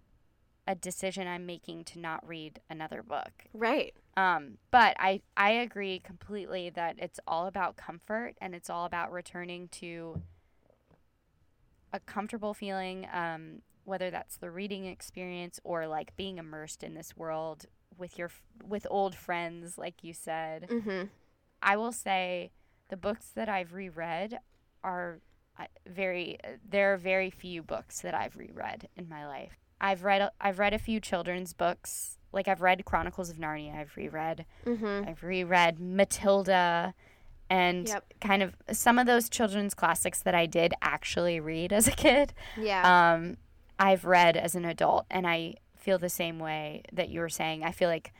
[0.65, 3.43] a decision I'm making to not read another book.
[3.53, 3.93] Right.
[4.15, 9.11] Um, but I I agree completely that it's all about comfort and it's all about
[9.11, 10.21] returning to
[11.95, 17.15] a comfortable feeling, um, whether that's the reading experience or like being immersed in this
[17.15, 17.65] world
[17.97, 18.29] with your
[18.67, 20.67] with old friends, like you said.
[20.69, 21.03] Mm-hmm.
[21.61, 22.51] I will say
[22.89, 24.39] the books that I've reread
[24.83, 25.19] are
[25.59, 29.57] uh, very there are very few books that I've reread in my life.
[29.79, 32.17] I've read a- I've read a few children's books.
[32.31, 34.45] Like I've read Chronicles of Narnia, I've reread.
[34.65, 35.07] Mm-hmm.
[35.09, 36.93] I've reread Matilda
[37.49, 38.03] and Yep.
[38.21, 42.33] kind of some of those children's classics that I did actually read as a kid.
[42.57, 43.13] Yeah.
[43.13, 43.37] Um,
[43.77, 47.63] I've read as an adult, and I feel the same way that you were saying.
[47.63, 48.13] I feel like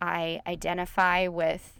[0.00, 1.78] I identify with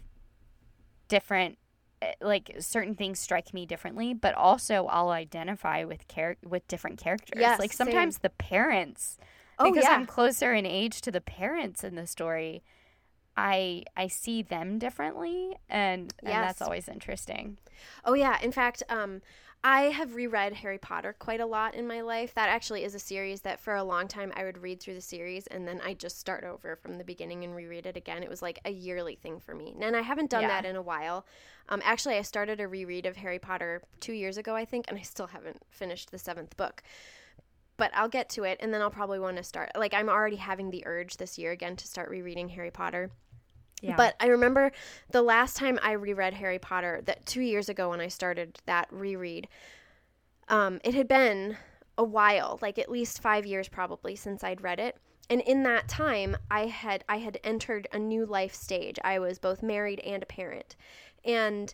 [1.07, 1.57] different,
[2.01, 6.99] eh, like certain things strike me differently, but also I'll identify with char- with different
[6.99, 7.39] characters.
[7.39, 7.87] Yes, like same.
[7.87, 9.17] sometimes the parents,
[9.59, 9.95] oh because yeah.
[9.95, 12.63] I'm closer in age to the parents in the story.
[13.37, 17.57] I I see them differently, and and that's always interesting.
[18.05, 18.37] Oh yeah.
[18.41, 19.21] In fact, um,
[19.63, 22.33] I have reread Harry Potter quite a lot in my life.
[22.33, 25.01] That actually is a series that for a long time I would read through the
[25.01, 28.23] series and then I just start over from the beginning and reread it again.
[28.23, 30.47] It was like a yearly thing for me, and I haven't done Yeah.
[30.49, 31.25] that in a while.
[31.69, 34.97] Um, actually, I started a reread of Harry Potter two years ago, I think, and
[34.97, 36.83] I still haven't finished the seventh book.
[37.77, 39.71] But I'll get to it, and then I'll probably want to start.
[39.75, 43.11] Like I'm already having the urge this year again to start rereading Harry Potter.
[43.81, 43.95] Yeah.
[43.95, 44.71] But I remember
[45.09, 48.87] the last time I reread Harry Potter, that two years ago when I started that
[48.91, 49.47] reread,
[50.49, 51.57] um, it had been
[51.97, 54.97] a while, like at least five years probably since I'd read it.
[55.29, 58.99] And in that time, I had I had entered a new life stage.
[59.03, 60.75] I was both married and a parent,
[61.23, 61.73] and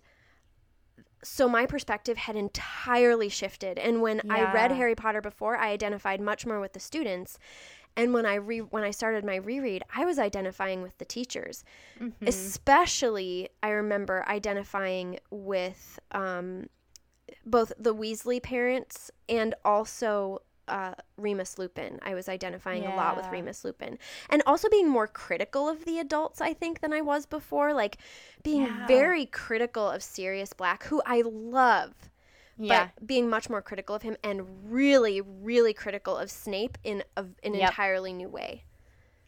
[1.24, 3.80] so my perspective had entirely shifted.
[3.80, 7.40] And when I read Harry Potter before, I identified much more with the students.
[7.96, 11.64] And when I re- when I started my reread, I was identifying with the teachers.
[12.00, 12.14] Mhm.
[12.28, 16.70] Especially, I remember identifying with um,
[17.46, 22.00] both the Weasley parents and also uh, Remus Lupin.
[22.04, 23.32] I was identifying a lot with Yeah.
[23.32, 23.98] Remus Lupin,
[24.30, 26.42] and also being more critical of the adults.
[26.42, 27.98] I think than I was before, like
[28.44, 28.88] being Yeah.
[28.88, 31.94] very critical of Sirius Black, who I love
[32.58, 32.90] yeah.
[32.96, 37.26] but being much more critical of him and really, really critical of Snape in a,
[37.44, 37.70] an Yep.
[37.70, 38.64] entirely new way.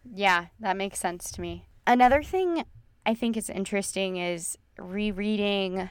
[0.04, 1.68] Yeah, that makes sense to me.
[1.86, 2.64] Another thing
[3.06, 5.90] I think is interesting is rereading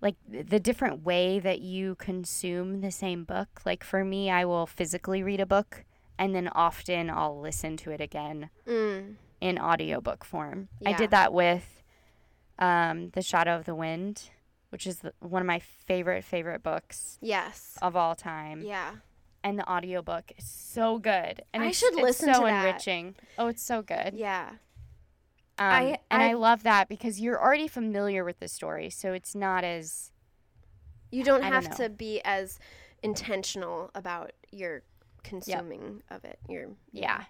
[0.00, 3.60] like the different way that you consume the same book.
[3.66, 5.84] Like for me, I will physically read a book
[6.18, 9.16] and then often I'll listen to it again Mm.
[9.40, 10.68] in audiobook form.
[10.86, 11.82] I did that with
[12.58, 14.30] um, The Shadow of the Wind,
[14.70, 17.76] which is the, one of my favorite favorite books Yes.
[17.82, 18.62] of all time.
[18.62, 18.96] Yeah.
[19.44, 21.42] And the audiobook is so good.
[21.54, 22.66] And I it's, should listen so to that.
[22.66, 23.14] enriching.
[23.38, 24.14] Oh, it's so good.
[24.14, 24.50] Yeah.
[25.58, 29.12] Um, I- and I, I- love that because you're already familiar with the story, so
[29.12, 30.12] it's not as
[31.10, 32.58] You don't I don't have to be as
[33.02, 34.82] intentional about your
[35.22, 36.38] consuming of it.
[36.48, 37.24] Your yeah,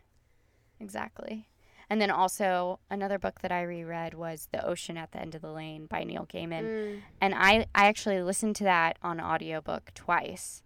[0.81, 1.49] exactly.
[1.91, 5.41] And then also another book that I reread was The Ocean at the End of
[5.41, 7.01] the Lane by Neil Gaiman, Mm.
[7.21, 10.63] and I I actually listened to that on audiobook twice.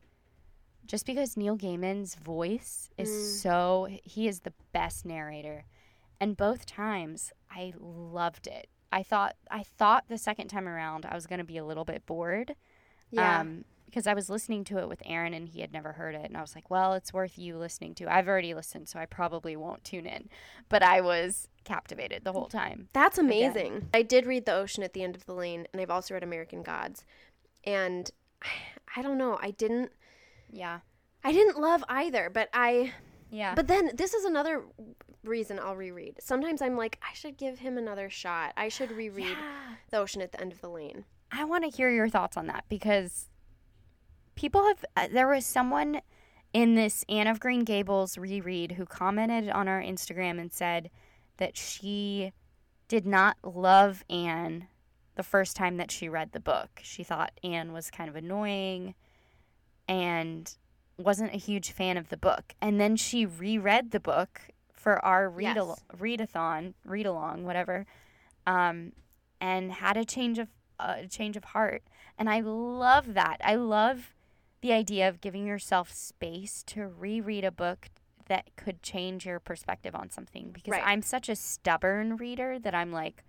[0.84, 3.40] Just because Neil Gaiman's voice is Mm.
[3.42, 5.64] so he is the best narrator.
[6.20, 8.68] And both times I loved it.
[8.90, 11.84] I thought I thought the second time around I was going to be a little
[11.84, 12.54] bit bored.
[13.10, 13.40] Yeah.
[13.40, 16.24] Um, because I was listening to it with Aaron and he had never heard it.
[16.24, 18.10] And I was like, well, it's worth you listening to.
[18.10, 20.30] I've already listened, so I probably won't tune in.
[20.70, 22.88] But I was captivated the whole time.
[22.94, 23.90] That's amazing.
[23.92, 26.22] I did read The Ocean at the End of the Lane, and I've also read
[26.22, 27.04] American Gods.
[27.64, 28.10] And
[28.96, 29.38] I don't know.
[29.42, 29.92] I didn't
[30.50, 30.78] Yeah.
[31.22, 32.94] I didn't love either, but I
[33.30, 33.54] Yeah.
[33.54, 34.62] but then this is another
[35.24, 36.16] reason I'll reread.
[36.20, 38.52] Sometimes I'm like I should give him another shot.
[38.56, 39.74] I should reread Yeah.
[39.90, 41.04] The Ocean at the End of the Lane.
[41.30, 43.28] I want to hear your thoughts on that because
[44.34, 44.84] people have.
[44.96, 46.00] Uh, there was someone
[46.52, 50.90] in this Anne of Green Gables reread who commented on our Instagram and said
[51.38, 52.32] that she
[52.88, 54.66] did not love Anne
[55.14, 56.80] the first time that she read the book.
[56.82, 58.94] She thought Anne was kind of annoying
[59.88, 60.54] and
[60.98, 62.54] wasn't a huge fan of the book.
[62.60, 64.42] And then she reread the book
[64.82, 65.84] for our read Yes.
[65.96, 67.86] readathon, read along, whatever,
[68.48, 68.92] um,
[69.40, 70.48] and had a change of
[70.80, 71.84] uh, a change of heart.
[72.18, 73.36] And I love that.
[73.44, 74.12] I love
[74.60, 77.88] the idea of giving yourself space to reread a book
[78.26, 80.82] that could change your perspective on something because Right.
[80.84, 83.22] I'm such a stubborn reader that I'm like,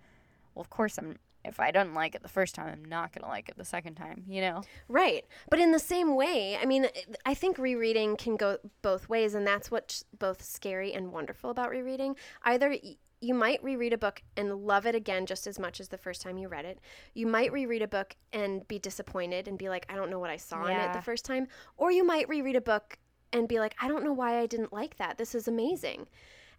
[0.54, 3.22] well, of course I'm if I don't like it the first time, I'm not going
[3.22, 4.62] to like it the second time, you know?
[4.88, 5.24] Right.
[5.50, 6.88] But in the same way, I mean,
[7.26, 11.70] I think rereading can go both ways, and that's what's both scary and wonderful about
[11.70, 12.16] rereading.
[12.44, 15.88] Either y- you might reread a book and love it again just as much as
[15.88, 16.78] the first time you read it.
[17.14, 20.28] You might reread a book and be disappointed and be like, I don't know what
[20.30, 21.46] I saw in it the first time.
[21.78, 22.98] Or you might reread a book
[23.32, 25.16] and be like, I don't know why I didn't like that.
[25.16, 26.06] This is amazing.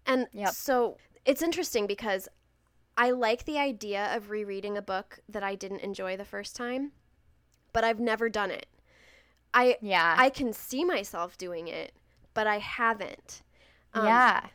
[0.07, 0.49] And Yep.
[0.53, 2.27] so it's interesting because
[2.97, 6.91] I like the idea of rereading a book that I didn't enjoy the first time,
[7.73, 8.67] but I've never done it.
[9.53, 10.15] I Yeah.
[10.17, 11.93] I can see myself doing it,
[12.33, 13.41] but I haven't.
[13.93, 14.47] Um, yeah.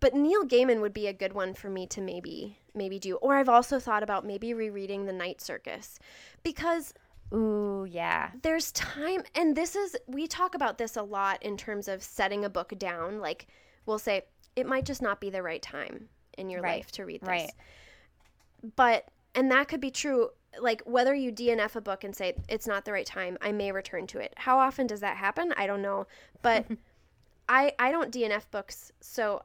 [0.00, 3.16] But Neil Gaiman would be a good one for me to maybe maybe do.
[3.16, 5.98] Or I've also thought about maybe rereading The Night Circus
[6.42, 6.92] because
[7.32, 8.30] Ooh, yeah.
[8.42, 12.44] there's time and this is we talk about this a lot in terms of setting
[12.44, 13.46] a book down like
[13.86, 14.22] we'll say
[14.54, 17.28] it might just not be the right time in your Right, life to read this.
[17.28, 17.50] Right.
[18.76, 22.66] but and that could be true like whether you dnf a book and say it's
[22.66, 24.32] not the right time i may return to it.
[24.36, 25.52] How often does that happen?
[25.56, 26.06] I don't know.
[26.42, 26.66] But
[27.48, 29.42] i i don't dnf books so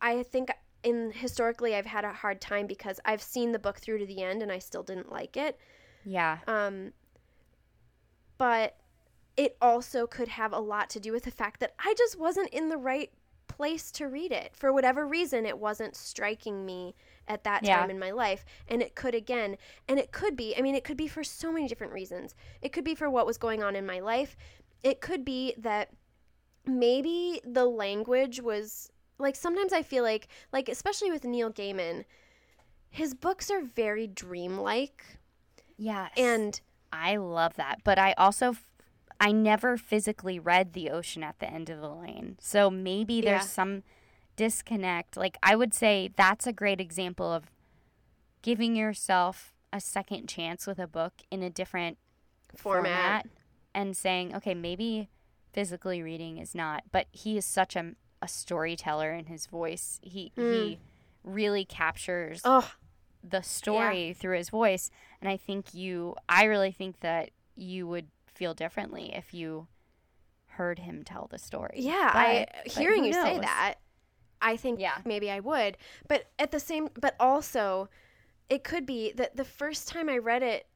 [0.00, 0.50] I think
[0.82, 4.22] in historically i've had a hard time because i've seen the book through to the
[4.22, 5.58] end and i still didn't like it.
[6.04, 6.38] Yeah.
[6.46, 6.92] um,
[8.38, 8.76] but
[9.36, 12.48] it also could have a lot to do with the fact that I just wasn't
[12.50, 13.10] in the right
[13.58, 14.54] place to read it.
[14.54, 16.94] For whatever reason, it wasn't striking me
[17.26, 17.80] at that Yeah.
[17.80, 18.44] time in my life.
[18.68, 21.50] And it could again, and it could be, I mean, it could be for so
[21.50, 22.36] many different reasons.
[22.62, 24.36] It could be for what was going on in my life.
[24.84, 25.90] It could be that
[26.64, 32.04] maybe the language was like sometimes I feel like, like, especially with Neil Gaiman,
[32.90, 35.04] his books are very dreamlike.
[35.76, 36.12] Yes.
[36.16, 36.60] And
[36.92, 37.80] I love that.
[37.82, 38.54] But I also,
[39.20, 42.36] I never physically read The Ocean at the End of the Lane.
[42.40, 43.48] So maybe there's Yeah.
[43.48, 43.82] some
[44.36, 45.16] disconnect.
[45.16, 47.50] Like, I would say that's a great example of
[48.42, 51.98] giving yourself a second chance with a book in a different
[52.54, 53.26] format.
[53.74, 55.08] and saying, okay, maybe
[55.52, 60.00] physically reading is not, but he is such a, a storyteller in his voice.
[60.02, 61.30] He, he hmm.
[61.30, 62.72] really captures Oh,
[63.22, 68.06] the story through his voice and i think you i really think that you would
[68.38, 69.66] feel differently if you
[70.46, 72.10] heard him tell the story yeah.
[72.14, 73.74] I But- but hearing you say that,
[74.40, 74.98] I think Yeah.
[75.04, 75.76] maybe I would.
[76.06, 77.88] But at the same, but also,
[78.48, 80.66] it could be that the first time I read it,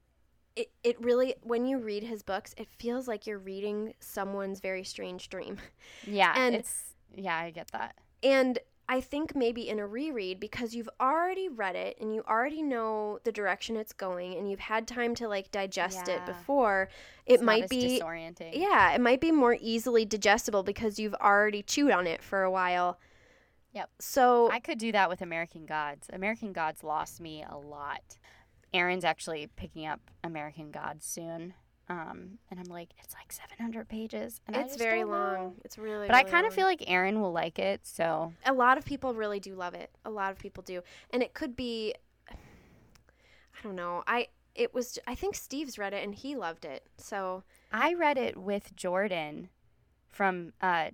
[0.57, 4.85] it it really when you read his books, it feels like you're reading someone's very
[4.85, 5.59] strange dream.
[6.07, 8.59] yeah and- it's yeah i get that And
[8.93, 13.21] I think maybe in a reread, because you've already read it and you already know
[13.25, 16.91] the direction it's going and you've had time to like digest it before,
[17.25, 18.51] it It's might be disorienting.
[18.53, 22.51] Yeah, it might be more easily digestible because you've already chewed on it for a
[22.51, 22.99] while.
[23.73, 23.89] Yep.
[23.99, 26.11] So i could do that with american gods.
[26.13, 28.19] American gods lost me a lot.
[28.75, 31.55] Aaron's actually picking up american gods soon
[31.89, 35.55] um, and i'm like it's like 700 pages and it's very long.
[35.65, 36.07] It's really.
[36.07, 39.15] but i kind of feel like aaron will like it so a lot of people
[39.15, 39.91] really do love it.
[40.05, 41.95] A lot of people do, and it could be.
[42.31, 42.35] I
[43.63, 44.03] don't know.
[44.07, 44.99] I it was.
[45.07, 46.85] I think Steve's read it and he loved it.
[46.99, 47.43] So
[47.73, 49.49] I read it with Jordan
[50.09, 50.91] from uh,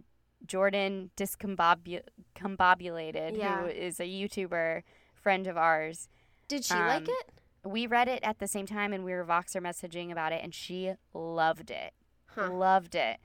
[0.47, 3.63] Jordan Discombobulated, Yeah.
[3.63, 4.83] who is a YouTuber
[5.15, 6.09] friend of ours.
[6.47, 7.31] did she like Um, it?
[7.69, 10.55] We read it at the same time and we were Voxer messaging about it, and
[10.55, 11.93] she loved it.
[12.35, 12.51] Huh.
[12.51, 13.19] Loved it.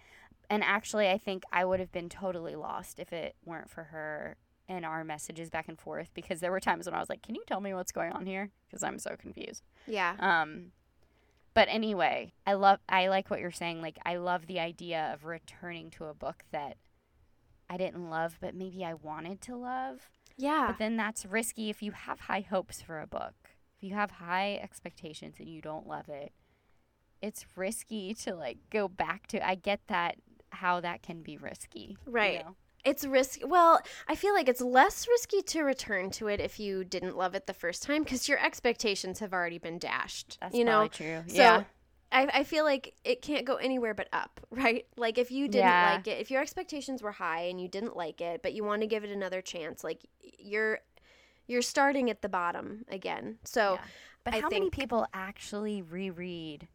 [0.50, 4.38] And actually, I think I would have been totally lost if it weren't for her
[4.68, 7.36] and our messages back and forth because there were times when I was like, Can
[7.36, 8.52] you tell me what's going on here?
[8.68, 9.64] Because I'm so confused.
[9.88, 10.16] Yeah.
[10.20, 10.72] Um,
[11.54, 13.82] but anyway, I love I like what you're saying.
[13.82, 16.78] Like I love the idea of returning to a book that
[17.70, 20.10] I didn't love, but maybe I wanted to love.
[20.38, 20.66] Yeah.
[20.68, 23.34] But then that's risky if you have high hopes for a book.
[23.84, 26.32] If you have high expectations and you don't love it,
[27.22, 29.46] it's risky to like go back to.
[29.46, 30.16] I get that
[30.52, 31.98] how that can be risky.
[32.06, 32.46] you Right.
[32.46, 32.56] know?
[32.86, 33.44] It's risky.
[33.44, 37.36] Well, I feel like it's less risky to return to it if you didn't love
[37.36, 40.38] it the first time because your expectations have already been dashed.
[40.40, 41.24] That's you know, true.
[41.28, 41.64] So yeah.
[42.10, 44.86] I, I feel like it can't go anywhere but up, right?
[44.96, 45.92] Like if you didn't Yeah.
[45.96, 48.82] like it, if your expectations were high and you didn't like it, but you want
[48.82, 50.06] to give it another chance, like
[50.40, 50.80] you're
[51.54, 53.38] you're starting at the bottom again.
[53.46, 53.82] So Yeah.
[54.26, 56.68] But I how many people actually reread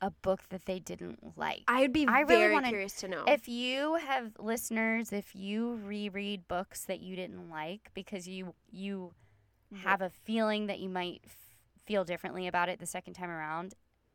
[0.00, 1.64] a book that they didn't like?
[1.66, 3.24] I'd be I really very wanna- curious to know.
[3.26, 9.12] If you have listeners, if you reread books that you didn't like because you you
[9.82, 11.36] have a feeling that you might f-
[11.84, 13.74] feel differently about it the second time around,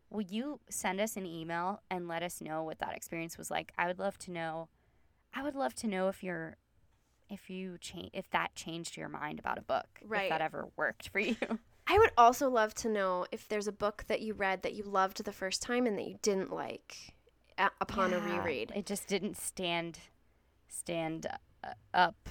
[0.09, 3.71] will you send us an email and let us know what that experience was like?
[3.77, 4.69] I would love to know.
[5.33, 6.55] I would love to know if you're
[7.33, 10.23] if you change if that changed your mind about a book, Right.
[10.25, 11.35] if that ever worked for you.
[11.87, 14.83] I would also love to know if there's a book that you read that you
[14.83, 16.95] loved the first time and that you didn't like
[17.57, 18.71] a- upon a reread.
[18.73, 19.99] It just didn't stand
[20.69, 21.27] stand
[21.63, 22.29] uh, up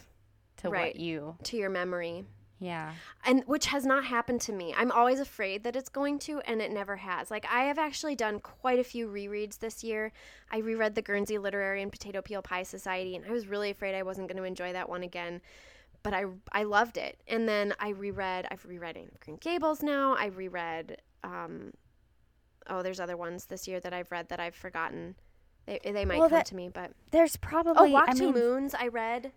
[0.58, 0.94] to Right.
[0.94, 1.36] what you.
[1.44, 2.24] to your memory.
[2.62, 2.92] Yeah.
[3.24, 4.72] and which has not happened to me.
[4.76, 7.30] I'm always afraid that it's going to, and it never has.
[7.30, 10.12] Like I have actually done quite a few rereads this year.
[10.50, 13.94] I reread the Guernsey Literary and Potato Peel Pie Society, and I was really afraid
[13.96, 15.40] I wasn't going to enjoy that one again.
[16.04, 18.46] But I I loved it, and then I reread.
[18.50, 20.14] I've reread Anne of Green Gables now.
[20.16, 20.98] I reread.
[21.24, 21.72] Um,
[22.68, 25.14] oh, there's other ones this year that I've read that I've forgotten.
[25.66, 27.90] They they might Well, come that- to me, but There's probably.
[27.90, 27.92] oh.
[27.92, 28.74] Walk I to mean, Moons.
[28.74, 29.30] I read.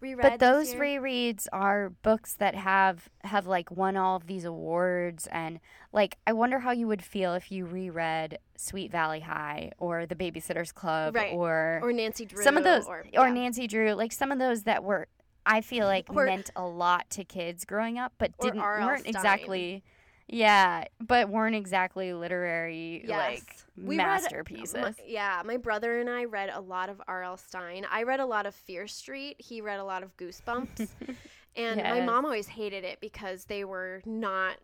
[0.00, 0.22] Reread.
[0.22, 5.58] but those rereads are books that have have like won all of these awards and
[5.92, 10.14] like I wonder how you would feel if you reread Sweet Valley High or The
[10.14, 11.32] Babysitter's Club Right.
[11.34, 12.42] or, or Nancy Drew.
[12.44, 13.30] some of those or, or.
[13.30, 15.08] Nancy Drew like some of those that were
[15.44, 19.14] I feel like Or- meant a lot to kids growing up but didn't weren't Stine.
[19.14, 19.82] exactly
[20.28, 23.10] yeah but weren't exactly literary Yes.
[23.40, 27.36] like We read- masterpieces My- yeah, my brother and I read a lot of R.L.
[27.36, 27.86] Stine.
[27.90, 29.36] I read a lot of Fear Street.
[29.38, 30.88] He read a lot of Goosebumps.
[31.56, 34.56] and my mom always hated it because they were not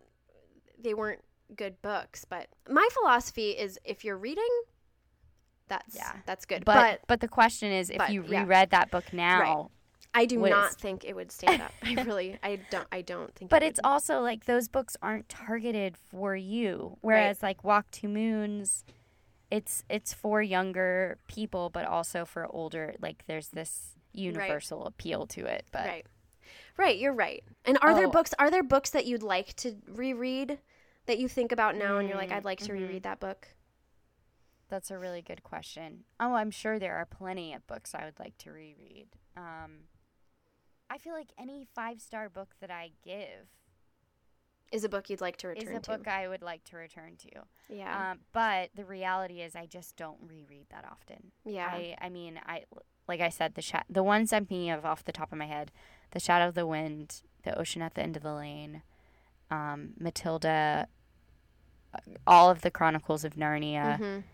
[0.82, 1.22] they weren't
[1.56, 4.48] good books, but my philosophy is if you're reading
[5.68, 6.12] that's Yeah.
[6.26, 6.64] that's good.
[6.64, 8.42] but, But, but the question is if but, you yeah.
[8.42, 9.70] reread that book now
[10.14, 11.72] I do not is- think it would stand up.
[11.82, 13.86] I really I don't I don't think But it it's would.
[13.88, 16.98] also like those books aren't targeted for you.
[17.00, 18.84] Whereas like Walk Two Moons,
[19.50, 22.94] it's it's for younger people, but also for older.
[23.00, 25.66] Like there's this universal appeal to it.
[25.72, 26.06] But Right.
[26.76, 27.42] Right, you're right.
[27.64, 28.10] And are there Oh.
[28.10, 30.58] books are there books that you'd like to reread
[31.06, 32.80] that you think about now and you're like Mm, I'd like to mhm.
[32.80, 33.48] reread that book?
[34.68, 36.04] that's a really good question.
[36.18, 39.06] Oh, I'm sure there are plenty of books I would like to reread.
[39.36, 39.84] Um,
[40.90, 43.48] I feel like any five star book that I give
[44.72, 45.68] Is a book you'd like to return.
[45.72, 45.90] is a to.
[45.90, 47.30] book I would like to return to.
[47.68, 48.12] yeah.
[48.12, 51.32] Um, but the reality is, I just don't reread that often.
[51.44, 51.66] yeah.
[51.66, 52.64] I, I mean, I
[53.08, 55.46] like I said, the sha- the ones I'm thinking of off the top of my
[55.46, 55.70] head,
[56.12, 58.82] the Shadow of the Wind, the Ocean at the End of the Lane,
[59.50, 60.88] um, Matilda,
[61.94, 63.98] uh, all of the Chronicles of Narnia.
[63.98, 64.24] Mhm.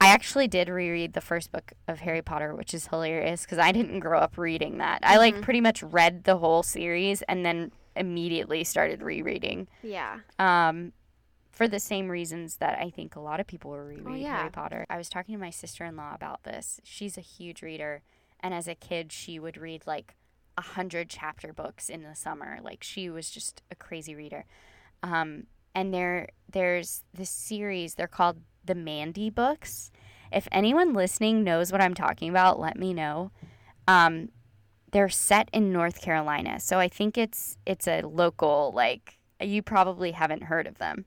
[0.00, 3.72] I actually did reread the first book of Harry Potter, which is hilarious because I
[3.72, 5.00] didn't grow up reading that.
[5.02, 5.42] I like Mhm.
[5.42, 9.68] pretty much read the whole series and then immediately started rereading.
[9.82, 10.20] Yeah.
[10.38, 10.92] Um,
[11.50, 14.38] for the same reasons that I think a lot of people were rereading Oh, yeah.
[14.38, 14.84] Harry Potter.
[14.90, 16.80] I was talking to my sister in law about this.
[16.82, 18.02] She's a huge reader,
[18.40, 20.16] and as a kid, she would read like
[20.58, 22.58] a hundred chapter books in the summer.
[22.60, 24.44] Like she was just a crazy reader.
[25.02, 27.94] Um, and there, there's this series.
[27.94, 29.90] They're called the Mandy books.
[30.32, 33.30] If anyone listening knows what I'm talking about, let me know.
[33.86, 34.30] Um,
[34.92, 40.12] they're set in North Carolina, so I think it's it's a local like you probably
[40.12, 41.04] haven't heard of them.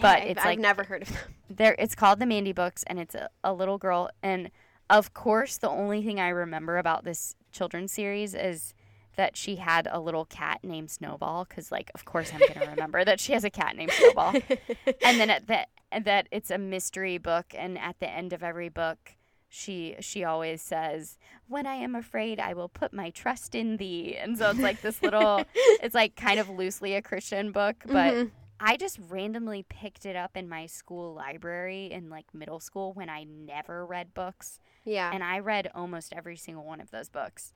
[0.00, 1.18] But I've, it's I've like- never heard of them.
[1.50, 4.08] There, it's called the Mandy Books, and it's a, a little girl.
[4.22, 4.50] And
[4.90, 8.74] of course, the only thing I remember about this children's series is
[9.16, 11.44] that she had a little cat named Snowball.
[11.44, 14.34] Because, like, of course, I'm gonna remember that she has a cat named Snowball.
[15.04, 15.66] and then at the
[16.02, 19.14] that it's a mystery book, and at the end of every book,
[19.48, 24.16] she she always says, "When I am afraid, I will put my trust in thee."
[24.16, 28.14] And so it's like this little, it's like kind of loosely a Christian book, but.
[28.14, 28.30] Mhm.
[28.60, 33.10] I just randomly picked it up in my school library in like middle school when
[33.10, 35.10] I never read books, yeah.
[35.12, 37.52] and I read almost every single one of those books.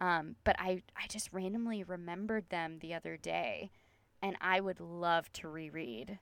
[0.00, 3.70] Um, but I I just randomly remembered them the other day,
[4.22, 6.18] and I would love to reread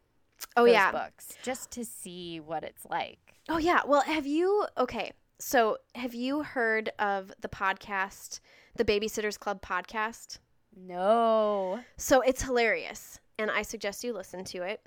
[0.56, 0.92] oh those yeah.
[0.92, 3.34] books just to see what it's like.
[3.48, 3.82] Oh yeah.
[3.86, 8.40] Well, have you okay, so have you heard of the podcast,
[8.76, 10.38] the Babysitters Club podcast?
[10.78, 14.82] No, So it's hilarious, and I suggest you listen to it.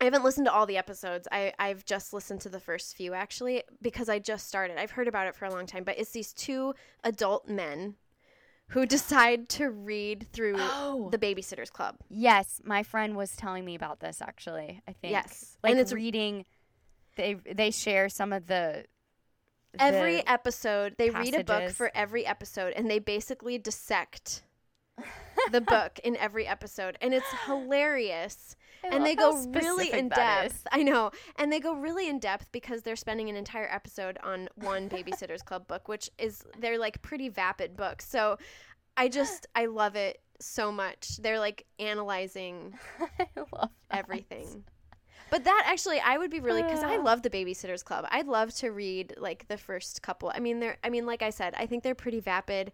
[0.00, 1.28] I haven't listened to all the episodes.
[1.30, 4.78] I, I've just listened to the first few actually because I just started.
[4.78, 7.94] I've heard about it for a long time, but it's these two adult men
[8.72, 11.08] who decide to read through Oh.
[11.10, 11.96] the Babysitters Club.
[12.08, 14.82] Yes, my friend was telling me about this actually.
[14.88, 15.56] I think Yes.
[15.62, 16.44] like And it's- reading.
[17.16, 18.86] They they share some of the
[19.78, 24.42] Every the- episode, they read a book for every episode and they basically dissect
[25.50, 26.96] the book in every episode.
[27.00, 28.56] And it's hilarious.
[28.84, 30.54] I and they go really in depth.
[30.54, 30.62] is.
[30.72, 31.10] I know.
[31.36, 35.42] And they go really in depth because they're spending an entire episode on one Babysitter's
[35.42, 38.08] Club book, which is they're like pretty vapid books.
[38.08, 38.38] So
[38.96, 41.18] I just I love it so much.
[41.18, 43.98] They're like analyzing I love that.
[43.98, 44.64] everything.
[45.30, 48.04] But that actually, I would be really because I love the Babysitters Club.
[48.10, 50.30] I'd love to read like the first couple.
[50.34, 50.76] I mean, they're.
[50.84, 52.70] I mean, like I said, I think they're pretty vapid.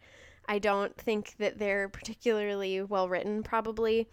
[0.48, 3.42] I don't think that they're particularly well written.
[3.42, 4.08] Probably,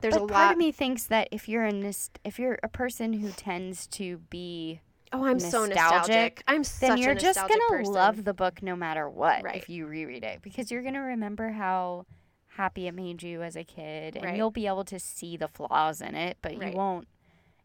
[0.00, 0.52] there's but a part lot.
[0.52, 1.92] of me thinks that if you're a
[2.24, 4.80] if you're a person who tends to be
[5.12, 6.44] oh, I'm so nostalgic, nostalgic.
[6.48, 7.92] I'm such then you're just gonna person.
[7.94, 9.56] love the book no matter what Right.
[9.56, 12.04] if you reread it because you're gonna remember how
[12.48, 14.36] happy it made you as a kid and Right.
[14.36, 16.72] you'll be able to see the flaws in it but Right.
[16.72, 17.06] you won't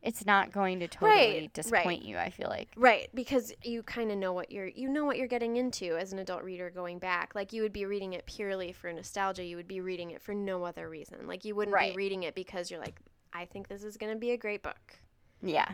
[0.04, 1.54] it's not going to totally Right, right.
[1.54, 5.06] disappoint you i feel like Right, because you kind of know what you're you know
[5.06, 7.36] what you're getting into as an adult reader going back.
[7.36, 9.44] Like you would be reading it purely for nostalgia.
[9.44, 11.28] You would be reading it for no other reason.
[11.28, 11.92] Like you wouldn't Right.
[11.94, 13.00] be reading it because you're like,
[13.34, 15.00] I think this is going to be a great book.
[15.42, 15.74] yeah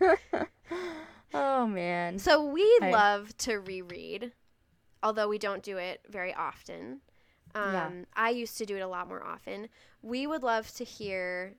[1.34, 4.32] oh man So we I- love to reread,
[5.02, 7.00] although we don't do it very often.
[7.54, 7.90] Um, Yeah.
[8.14, 9.68] I used to do it a lot more often.
[10.02, 11.54] We would love to hear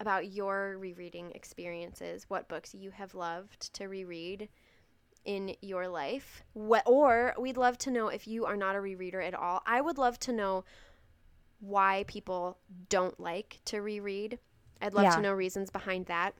[0.00, 4.48] about your rereading experiences, what books you have loved to reread
[5.24, 6.42] in your life.
[6.54, 9.62] What, or we'd love to know if you are not a rereader at all.
[9.66, 10.64] I would love to know
[11.60, 14.38] why people don't like to reread.
[14.80, 15.16] I'd love Yeah.
[15.16, 16.34] to know reasons behind that.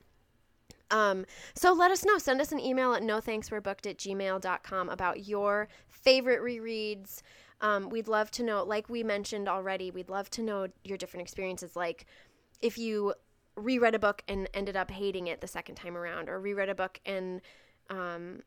[0.91, 2.19] Um, so let us know.
[2.19, 7.21] Send us an email at no thanks we're booked at gmail.com about your favorite rereads.
[7.61, 11.23] Um, we'd love to know, like we mentioned already, we'd love to know your different
[11.23, 11.75] experiences.
[11.77, 12.07] Like
[12.63, 13.15] if you
[13.59, 16.75] reread a book and ended up hating it the second time around, or reread a
[16.75, 17.41] book and
[17.91, 18.43] um,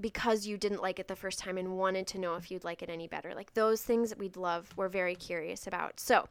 [0.00, 2.82] because you didn't like it the first time and wanted to know if you'd like
[2.82, 3.34] it any better.
[3.34, 6.00] Like those things that we'd love, we're very curious about.
[6.00, 6.28] So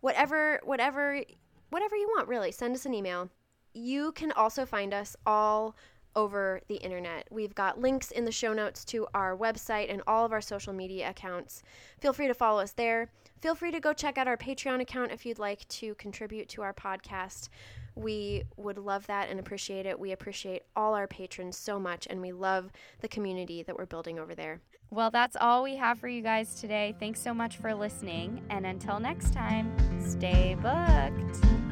[0.00, 1.22] whatever, whatever,
[1.70, 3.30] whatever you want, really, send us an email.
[3.72, 5.76] You can also find us all
[6.16, 7.28] over the internet.
[7.30, 10.72] We've got links in the show notes to our website and all of our social
[10.72, 11.62] media accounts.
[12.00, 13.10] Feel free to follow us there.
[13.40, 16.62] Feel free to go check out our Patreon account if you'd like to contribute to
[16.62, 17.50] our podcast.
[17.94, 19.98] We would love that and appreciate it.
[20.00, 24.18] We appreciate all our patrons so much, and we love the community that we're building
[24.18, 24.60] over there.
[24.90, 28.64] well that's all we have for you guys today thanks so much for listening and
[28.64, 29.66] until next time
[30.00, 31.65] stay booked